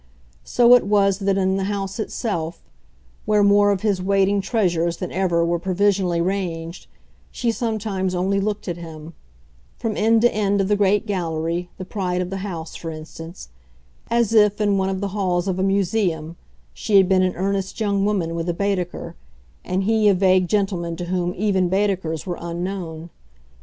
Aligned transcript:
So 0.43 0.73
it 0.73 0.87
was 0.87 1.19
that 1.19 1.37
in 1.37 1.57
the 1.57 1.65
house 1.65 1.99
itself, 1.99 2.63
where 3.25 3.43
more 3.43 3.69
of 3.69 3.81
his 3.81 4.01
waiting 4.01 4.41
treasures 4.41 4.97
than 4.97 5.11
ever 5.11 5.45
were 5.45 5.59
provisionally 5.59 6.19
ranged, 6.19 6.87
she 7.29 7.51
sometimes 7.51 8.15
only 8.15 8.39
looked 8.39 8.67
at 8.67 8.77
him 8.77 9.13
from 9.77 9.95
end 9.95 10.21
to 10.23 10.33
end 10.33 10.59
of 10.59 10.69
the 10.69 10.75
great 10.75 11.05
gallery, 11.05 11.69
the 11.77 11.85
pride 11.85 12.19
of 12.19 12.31
the 12.31 12.37
house, 12.37 12.75
for 12.75 12.89
instance 12.89 13.49
as 14.09 14.33
if, 14.33 14.59
in 14.59 14.75
one 14.79 14.89
of 14.89 15.01
the 15.01 15.09
halls 15.09 15.47
of 15.47 15.59
a 15.59 15.63
museum, 15.63 16.35
she 16.73 16.97
had 16.97 17.07
been 17.07 17.21
an 17.21 17.35
earnest 17.35 17.79
young 17.79 18.03
woman 18.03 18.33
with 18.33 18.49
a 18.49 18.55
Baedeker 18.55 19.15
and 19.63 19.83
he 19.83 20.07
a 20.09 20.15
vague 20.15 20.47
gentleman 20.47 20.95
to 20.95 21.05
whom 21.05 21.31
even 21.37 21.69
Baedekers 21.69 22.25
were 22.25 22.39
unknown. 22.41 23.11